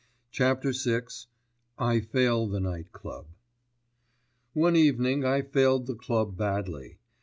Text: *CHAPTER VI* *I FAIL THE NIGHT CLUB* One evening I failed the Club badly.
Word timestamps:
*CHAPTER 0.31 0.71
VI* 0.71 1.01
*I 1.77 1.99
FAIL 1.99 2.47
THE 2.47 2.59
NIGHT 2.59 2.91
CLUB* 2.91 3.27
One 4.53 4.75
evening 4.75 5.23
I 5.23 5.43
failed 5.43 5.85
the 5.85 5.93
Club 5.93 6.35
badly. 6.35 6.97